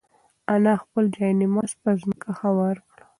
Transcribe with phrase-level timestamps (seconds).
[0.53, 2.97] انا خپل جاینماز په ځمکه هوار کړ.